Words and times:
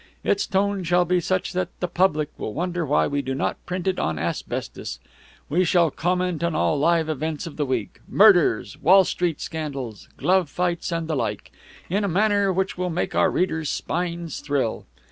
Its 0.23 0.47
tone 0.47 0.83
shall 0.83 1.05
be 1.05 1.19
such 1.19 1.53
that 1.53 1.69
the 1.79 1.87
public 1.87 2.31
will 2.35 2.55
wonder 2.55 2.83
why 2.87 3.05
we 3.05 3.21
do 3.21 3.35
not 3.35 3.63
print 3.67 3.85
it 3.85 3.99
on 3.99 4.17
asbestos. 4.17 4.97
We 5.47 5.63
shall 5.63 5.91
comment 5.91 6.43
on 6.43 6.55
all 6.55 6.77
the 6.79 6.83
live 6.83 7.07
events 7.07 7.45
of 7.45 7.55
the 7.55 7.67
week 7.67 7.99
murders, 8.07 8.79
Wall 8.81 9.03
Street 9.03 9.39
scandals, 9.39 10.09
glove 10.17 10.49
fights, 10.49 10.91
and 10.91 11.07
the 11.07 11.15
like, 11.15 11.51
in 11.87 12.03
a 12.03 12.07
manner 12.07 12.51
which 12.51 12.79
will 12.79 12.89
make 12.89 13.13
our 13.13 13.29
readers' 13.29 13.69
spines 13.69 14.39
thrill. 14.39 14.87